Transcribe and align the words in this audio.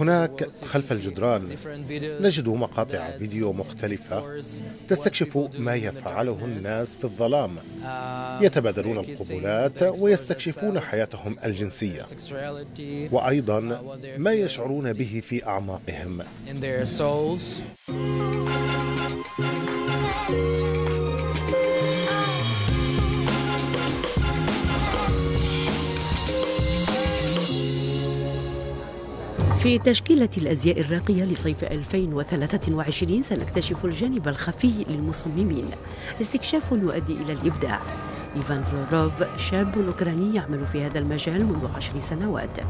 هناك 0.00 0.48
خلف 0.64 0.92
الجدران. 0.92 1.56
نجد 2.00 2.48
مقاطع 2.48 3.18
فيديو 3.18 3.52
مختلفة 3.52 4.42
تستكشف 4.88 5.48
ما 5.58 5.74
يفعله 5.74 6.44
الناس 6.44 6.96
في 6.96 7.04
الظلام. 7.04 7.56
يتبادلون 8.40 8.98
القبلات 8.98 9.82
ويستكشفون 9.82 10.80
حياتهم 10.80 11.36
الجنسية. 11.44 12.02
وأيضا 13.12 13.60
ما 14.18 14.32
يشعرون 14.32 14.92
به 14.92 15.22
في 15.28 15.46
أعماقهم. 15.46 16.22
في 29.68 29.78
تشكيلة 29.78 30.28
الأزياء 30.36 30.80
الراقية 30.80 31.24
لصيف 31.24 31.64
2023 31.64 33.22
سنكتشف 33.22 33.84
الجانب 33.84 34.28
الخفي 34.28 34.84
للمصممين. 34.88 35.70
استكشاف 36.20 36.72
يؤدي 36.72 37.12
إلى 37.12 37.32
الإبداع. 37.32 38.07
إيفان 38.38 38.62
فلوروف 38.62 39.36
شاب 39.36 39.78
أوكراني 39.78 40.34
يعمل 40.34 40.66
في 40.66 40.84
هذا 40.84 40.98
المجال 40.98 41.44
منذ 41.44 41.66
عشر 41.76 42.00
سنوات. 42.00 42.60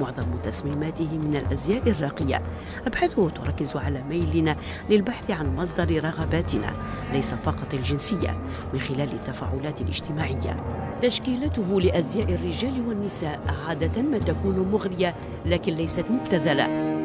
معظم 0.00 0.36
تصميماته 0.44 1.18
من 1.18 1.36
الأزياء 1.36 1.90
الراقية. 1.90 2.42
أبحاثه 2.86 3.30
تركز 3.30 3.76
على 3.76 4.02
ميلنا 4.02 4.56
للبحث 4.90 5.30
عن 5.30 5.56
مصدر 5.56 6.04
رغباتنا 6.04 6.72
ليس 7.12 7.34
فقط 7.34 7.74
الجنسية 7.74 8.38
من 8.72 8.80
خلال 8.80 9.12
التفاعلات 9.12 9.80
الاجتماعية. 9.80 10.64
تشكيلته 11.02 11.80
لأزياء 11.80 12.34
الرجال 12.34 12.88
والنساء 12.88 13.40
عادة 13.68 14.02
ما 14.02 14.18
تكون 14.18 14.68
مغرية 14.72 15.14
لكن 15.46 15.72
ليست 15.72 16.04
مبتذلة. 16.10 16.99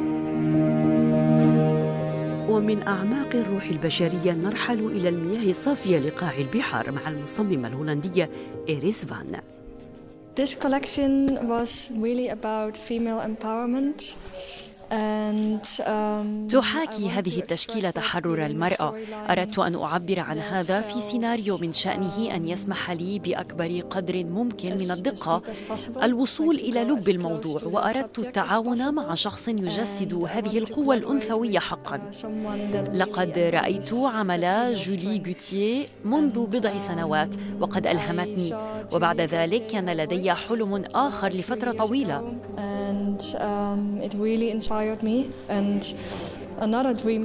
ومن 2.56 2.82
أعماق 2.88 3.36
الروح 3.36 3.64
البشرية 3.64 4.32
نرحل 4.32 4.80
إلى 4.86 5.10
المياه 5.10 5.50
الصافية 5.52 6.00
لقاع 6.00 6.38
البحار 6.38 6.92
مع 6.92 7.10
المصممة 7.10 7.68
الهولندية 7.68 8.30
إيريس 8.70 9.06
فان. 9.06 9.42
This 10.36 10.56
collection 10.56 11.28
was 11.48 11.92
really 11.92 12.30
about 12.30 12.78
female 12.78 13.20
empowerment. 13.20 14.16
تحاكي 16.50 17.10
هذه 17.10 17.40
التشكيلة 17.40 17.90
تحرر 17.90 18.46
المرأة 18.46 18.96
أردت 19.30 19.60
أن 19.60 19.76
أعبر 19.76 20.20
عن 20.20 20.40
هذا 20.40 20.82
في 20.82 21.02
سيناريو 21.02 21.58
من 21.58 21.74
شأنه 21.74 22.36
أن 22.36 22.46
يسمح 22.46 22.92
لي 22.92 23.20
بأكبر 23.20 23.80
قدر 23.90 24.24
ممكن 24.24 24.70
من 24.70 24.92
الدقة. 24.92 25.42
الوصول 26.04 26.56
إلى 26.56 26.84
لب 26.84 27.10
الموضوع. 27.10 27.62
وأردت 27.64 28.20
التعاون 28.20 28.94
مع 28.94 29.16
شخص 29.16 29.48
يجسد 29.48 30.14
هذه 30.14 30.58
القوة 30.58 30.96
الأنثوية 30.96 31.60
حقا. 31.60 32.02
لقد 32.94 33.38
رأيت 33.38 33.94
عمل 33.94 34.76
جولي 34.76 35.18
جوتيه 35.18 35.88
منذ 36.06 36.46
بضع 36.46 36.78
سنوات 36.78 37.30
وقد 37.60 37.88
ألهمتني 37.88 38.52
وبعد 38.94 39.22
ذلك 39.22 39.68
كان 39.68 39.90
لدي 39.90 40.34
حلم 40.34 40.84
آخر 40.96 41.28
لفترة 41.30 41.72
طويلة. 41.72 42.34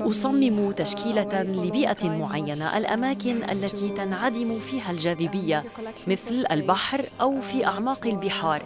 أصمم 0.02 0.72
تشكيلة 0.72 1.42
لبيئة 1.42 2.08
معينة 2.08 2.78
الأماكن 2.78 3.50
التي 3.50 3.88
تنعدم 3.88 4.58
فيها 4.58 4.90
الجاذبية 4.90 5.64
مثل 6.06 6.44
البحر 6.50 7.00
أو 7.20 7.40
في 7.40 7.64
أعماق 7.66 8.06
البحار. 8.06 8.62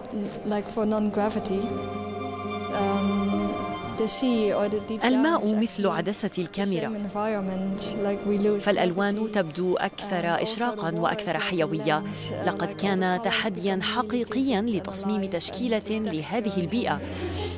الماء 5.05 5.57
مثل 5.57 5.87
عدسة 5.87 6.31
الكاميرا. 6.39 6.93
فالألوان 8.59 9.33
تبدو 9.33 9.77
أكثر 9.77 10.43
إشراقا 10.43 10.95
وأكثر 10.95 11.39
حيوية. 11.39 12.03
لقد 12.47 12.73
كان 12.73 13.21
تحديا 13.25 13.79
حقيقيا 13.83 14.61
لتصميم 14.61 15.25
تشكيلة 15.25 15.91
لهذه 15.91 16.57
البيئة. 16.57 17.01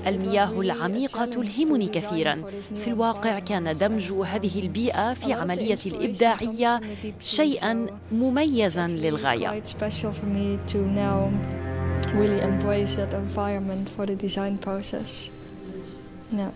المياه 0.06 0.60
العميقة 0.60 1.24
تلهمني 1.24 1.88
كثيرا. 1.88 2.42
في 2.74 2.88
الواقع 2.88 3.38
كان 3.38 3.72
دمج 3.72 4.12
هذه 4.12 4.60
البيئة 4.60 5.12
في 5.12 5.32
عملية 5.32 5.78
الإبداعية 5.86 6.80
شيئا 7.20 7.86
مميزا 8.12 8.86
للغاية. 8.86 9.62
really 12.06 12.40
embrace 12.40 12.96
that 13.00 13.12
environment 13.12 13.88
for 13.94 14.04
the 14.06 14.14
design 14.26 14.54
process. 14.66 15.30
نعم 16.32 16.50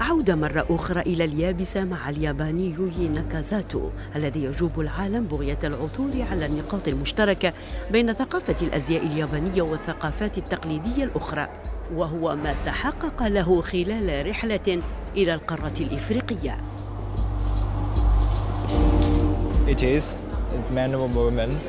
عودة 0.00 0.34
مرة 0.34 0.66
أخرى 0.70 1.00
إلى 1.00 1.24
اليابسة 1.24 1.84
مع 1.84 2.08
الياباني 2.08 2.74
يوي 2.78 3.08
ناكازاتو 3.08 3.90
الذي 4.16 4.44
يجوب 4.44 4.80
العالم 4.80 5.24
بغية 5.24 5.58
العثور 5.64 6.10
على 6.30 6.46
النقاط 6.46 6.88
المشتركة 6.88 7.52
بين 7.92 8.12
ثقافة 8.12 8.56
الأزياء 8.62 9.06
اليابانية 9.06 9.62
والثقافات 9.62 10.38
التقليدية 10.38 11.04
الأخرى 11.04 11.48
وهو 11.94 12.36
ما 12.36 12.54
تحقق 12.66 13.22
له 13.26 13.62
خلال 13.62 14.26
رحلة 14.30 14.82
إلى 15.16 15.34
القارة 15.34 15.74
الإفريقية 15.80 16.58
It 19.68 19.82
is 19.82 20.18
man 20.72 20.94
or 20.94 21.06
woman. 21.08 21.60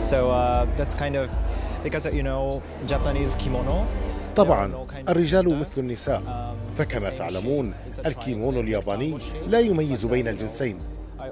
So 0.00 0.30
uh, 0.30 0.66
that's 0.76 0.94
kind 0.94 1.16
of 1.16 1.30
because 1.84 2.06
you 2.06 2.22
know 2.22 2.62
Japanese 2.86 3.36
kimono 3.36 3.86
طبعا 4.36 4.86
الرجال 5.08 5.58
مثل 5.58 5.80
النساء. 5.80 6.22
فكما 6.76 7.08
تعلمون 7.08 7.74
الكيمونو 8.06 8.60
الياباني 8.60 9.18
لا 9.48 9.60
يميز 9.60 10.04
بين 10.04 10.28
الجنسين. 10.28 10.78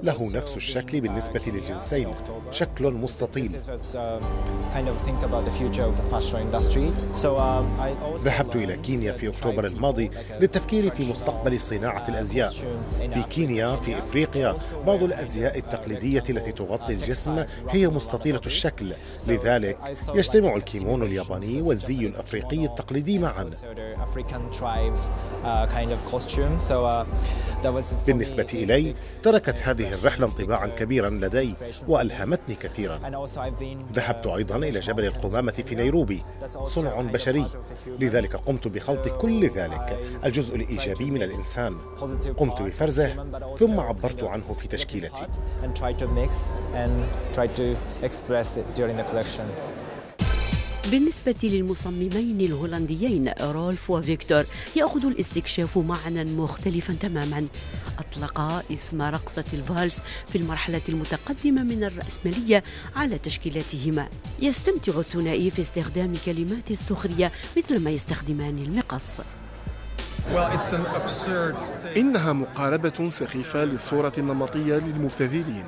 له 0.03 0.31
نفس 0.33 0.57
الشكل 0.57 1.01
بالنسبة 1.01 1.41
للجنسين 1.47 2.15
شكل 2.51 2.91
مستطيل. 2.91 3.59
ذهبت 8.17 8.55
إلى 8.55 8.77
كينيا 8.77 9.11
في 9.11 9.27
أكتوبر 9.29 9.65
الماضي 9.65 10.11
للتفكير 10.39 10.89
في 10.89 11.11
مستقبل 11.11 11.59
صناعة 11.59 12.09
الأزياء. 12.09 12.53
في 13.13 13.23
كينيا 13.29 13.75
في 13.75 13.99
إفريقيا 13.99 14.57
بعض 14.87 15.03
الأزياء 15.03 15.57
التقليدية 15.57 16.23
التي 16.29 16.51
تغطي 16.51 16.93
الجسم 16.93 17.45
هي 17.69 17.87
مستطيلة 17.87 18.41
الشكل. 18.45 18.93
لذلك 19.27 19.77
يجتمع 20.15 20.55
الكيمونو 20.55 21.05
الياباني 21.05 21.61
والزي 21.61 22.05
الأفريقي 22.05 22.65
التقليدي 22.65 23.19
معا. 23.19 23.49
بالنسبة 28.07 28.47
إلي 28.53 28.95
تركت 29.23 29.55
هذه 29.63 29.93
الرحلة 29.93 30.27
انطباعا 30.27 30.67
كبيرا 30.67 31.09
لدي 31.09 31.55
وألهمتني 31.87 32.55
كثيرا. 32.55 32.99
ذهبت 33.93 34.27
أيضا 34.27 34.55
إلى 34.55 34.79
جبل 34.79 35.05
القمامة 35.05 35.51
في 35.51 35.75
نيروبي 35.75 36.23
صنع 36.63 37.01
بشري. 37.01 37.45
لذلك 37.99 38.35
قمت 38.35 38.67
بخلط 38.67 39.07
كل 39.07 39.49
ذلك 39.49 39.99
الجزء 40.25 40.55
الإيجابي 40.55 41.11
من 41.11 41.23
الإنسان. 41.23 41.77
قمت 42.37 42.61
بفرزه 42.61 43.25
ثم 43.59 43.79
عبرت 43.79 44.23
عنه 44.23 44.53
في 44.53 44.67
تشكيلتي. 44.67 45.27
بالنسبة 50.91 51.35
للمصممين 51.43 52.41
الهولنديين 52.41 53.31
رولف 53.41 53.89
وفيكتور 53.89 54.45
يأخذ 54.75 55.05
الاستكشاف 55.05 55.77
معنى 55.77 56.23
مختلفا 56.23 56.93
تماما. 56.93 57.47
أطلقا 57.99 58.63
اسم 58.71 59.01
رقصة 59.01 59.45
الفالس 59.53 59.99
في 60.29 60.37
المرحلة 60.37 60.81
المتقدمة 60.89 61.63
من 61.63 61.83
الرأسمالية 61.83 62.63
على 62.95 63.17
تشكيلاتهما. 63.17 64.09
يستمتع 64.39 64.99
الثنائي 64.99 65.51
في 65.51 65.61
استخدام 65.61 66.13
كلمات 66.25 66.71
السخرية 66.71 67.31
مثل 67.57 67.83
ما 67.83 67.89
يستخدمان 67.89 68.57
المقص 68.57 69.21
إنها 71.97 72.33
مقاربة 72.33 73.09
سخيفة 73.09 73.63
للصورة 73.63 74.13
النمطية 74.17 74.75
للمبتذلين. 74.75 75.65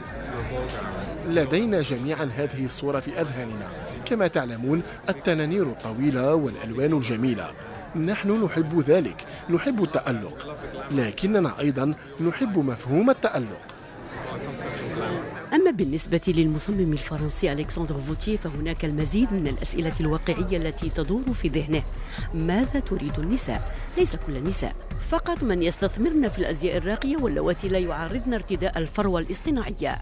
لدينا 1.28 1.82
جميعا 1.82 2.30
هذه 2.38 2.66
الصورة 2.66 3.00
في 3.00 3.22
أذهاننا. 3.22 3.68
كما 4.06 4.28
تعلمون 4.28 4.82
التنانير 5.10 5.64
الطويلة 5.64 6.36
والألوان 6.36 6.94
الجميلة. 6.94 7.52
نحن 7.96 8.44
نحب 8.46 8.80
ذلك 8.80 9.26
نحب 9.50 9.84
التألق. 9.84 10.58
لكننا 10.92 11.60
أيضا 11.60 11.94
نحب 12.28 12.58
مفهوم 12.58 13.10
التألق. 13.10 13.73
أما 15.64 15.72
بالنسبة 15.72 16.22
للمصمم 16.28 16.94
الفرنسي 16.94 17.52
ألكسندر 17.52 18.00
فوتيه 18.00 18.38
فهناك 18.38 18.86
المزيد 18.86 19.34
من 19.34 19.48
الأسئلة 19.48 19.94
الواقعية 20.00 20.58
التي 20.58 20.90
تدور 20.90 21.34
في 21.34 21.48
ذهنه. 21.48 21.84
ماذا 22.34 22.80
تريد 22.80 23.20
النساء؟ 23.20 23.76
ليس 23.98 24.16
كل 24.16 24.38
النساء. 24.38 24.76
فقط 25.10 25.44
من 25.44 25.64
يستثمرن 25.64 26.30
في 26.30 26.40
الأزياء 26.40 26.78
الراقية 26.78 27.18
واللواتي 27.18 27.68
لا 27.68 27.80
يعارضن 27.80 28.34
ارتداء 28.34 28.78
الفروة 28.78 29.20
الاصطناعية. 29.20 30.02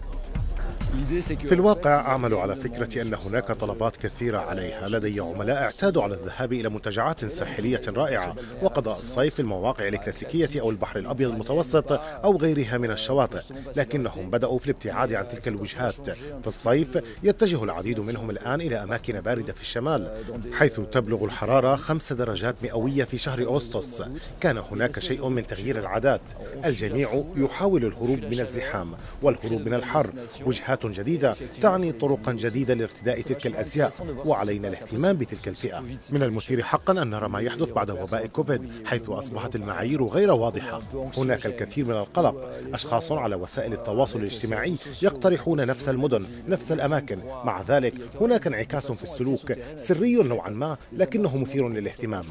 في 1.22 1.54
الواقع 1.54 1.90
أعمل 1.90 2.34
على 2.34 2.56
فكرة 2.56 3.02
أن 3.02 3.14
هناك 3.14 3.52
طلبات 3.52 3.96
كثيرة 3.96 4.38
عليها. 4.38 4.88
لدي 4.88 5.20
عملاء 5.20 5.62
اعتادوا 5.62 6.02
على 6.02 6.14
الذهاب 6.14 6.52
إلى 6.52 6.68
منتجعات 6.68 7.24
ساحلية 7.24 7.80
رائعة 7.88 8.36
وقضاء 8.62 8.98
الصيف 8.98 9.34
في 9.34 9.40
المواقع 9.40 9.88
الكلاسيكية 9.88 10.60
أو 10.60 10.70
البحر 10.70 10.98
الأبيض 10.98 11.30
المتوسط 11.30 11.92
أو 12.24 12.36
غيرها 12.36 12.78
من 12.78 12.90
الشواطئ. 12.90 13.40
لكنهم 13.76 14.30
بدأوا 14.30 14.58
في 14.58 14.66
الابتعاد 14.66 15.12
عن 15.12 15.28
تلك 15.28 15.48
الوجهات. 15.48 16.10
في 16.40 16.46
الصيف 16.46 16.98
يتجه 17.22 17.64
العديد 17.64 18.00
منهم 18.00 18.30
الآن 18.30 18.60
إلى 18.60 18.82
أماكن 18.82 19.20
باردة 19.20 19.52
في 19.52 19.60
الشمال 19.60 20.10
حيث 20.52 20.80
تبلغ 20.80 21.24
الحرارة 21.24 21.76
خمس 21.76 22.12
درجات 22.12 22.54
مئوية 22.62 23.04
في 23.04 23.18
شهر 23.18 23.42
أغسطس. 23.42 24.02
كان 24.40 24.58
هناك 24.58 24.98
شيء 24.98 25.28
من 25.28 25.46
تغيير 25.46 25.78
العادات. 25.78 26.20
الجميع 26.64 27.24
يحاول 27.36 27.84
الهروب 27.84 28.24
من 28.24 28.40
الزحام 28.40 28.92
والهروب 29.22 29.66
من 29.66 29.74
الحر. 29.74 30.10
وجهات 30.46 30.81
جديدة 30.88 31.36
تعني 31.60 31.92
طرقا 31.92 32.32
جديدة 32.32 32.74
لارتداء 32.74 33.20
تلك 33.20 33.46
الأزياء 33.46 33.92
وعلينا 34.26 34.68
الاهتمام 34.68 35.16
بتلك 35.16 35.48
الفئة. 35.48 35.84
من 36.10 36.22
المثير 36.22 36.62
حقا 36.62 37.02
أن 37.02 37.10
نرى 37.10 37.28
ما 37.28 37.40
يحدث 37.40 37.68
بعد 37.68 37.90
وباء 37.90 38.26
كوفيد 38.26 38.70
حيث 38.84 39.08
أصبحت 39.08 39.56
المعايير 39.56 40.04
غير 40.04 40.32
واضحة. 40.32 40.82
هناك 41.16 41.46
الكثير 41.46 41.84
من 41.84 41.94
القلق. 41.94 42.52
أشخاص 42.74 43.12
على 43.12 43.34
وسائل 43.34 43.72
التواصل 43.72 44.18
الاجتماعي 44.18 44.76
يقترحون 45.02 45.66
نفس 45.66 45.88
المدن 45.88 46.26
نفس 46.48 46.72
الأماكن. 46.72 47.18
مع 47.44 47.62
ذلك 47.62 47.94
هناك 48.20 48.46
انعكاس 48.46 48.92
في 48.92 49.02
السلوك. 49.02 49.52
سري 49.76 50.14
نوعا 50.14 50.50
ما 50.50 50.76
لكنه 50.92 51.38
مثير 51.38 51.68
للاهتمام. 51.68 52.24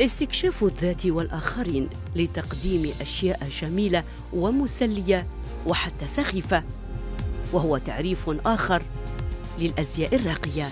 استكشاف 0.00 0.64
الذات 0.64 1.06
والآخرين 1.06 1.88
لتقديم 2.16 2.90
أشياء 3.00 3.48
جميلة 3.60 4.04
ومسلية 4.32 5.26
وحتى 5.66 6.06
سخيفة 6.06 6.62
وهو 7.52 7.78
تعريف 7.78 8.30
آخر 8.46 8.82
للأزياء 9.58 10.14
الراقية. 10.14 10.68